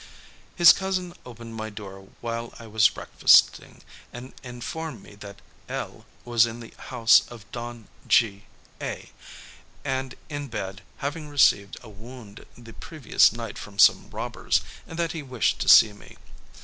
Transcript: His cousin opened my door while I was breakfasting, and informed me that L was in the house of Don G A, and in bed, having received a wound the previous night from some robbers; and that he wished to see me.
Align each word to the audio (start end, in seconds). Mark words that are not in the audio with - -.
His 0.55 0.73
cousin 0.73 1.13
opened 1.27 1.53
my 1.53 1.69
door 1.69 2.09
while 2.21 2.55
I 2.57 2.65
was 2.65 2.89
breakfasting, 2.89 3.83
and 4.11 4.33
informed 4.41 5.03
me 5.03 5.13
that 5.17 5.43
L 5.69 6.07
was 6.25 6.47
in 6.47 6.59
the 6.59 6.73
house 6.75 7.21
of 7.27 7.45
Don 7.51 7.87
G 8.07 8.45
A, 8.81 9.11
and 9.85 10.15
in 10.27 10.47
bed, 10.47 10.81
having 11.05 11.29
received 11.29 11.77
a 11.83 11.89
wound 11.89 12.47
the 12.57 12.73
previous 12.73 13.31
night 13.31 13.59
from 13.59 13.77
some 13.77 14.09
robbers; 14.09 14.61
and 14.87 14.97
that 14.97 15.11
he 15.11 15.21
wished 15.21 15.59
to 15.59 15.69
see 15.69 15.93
me. 15.93 16.17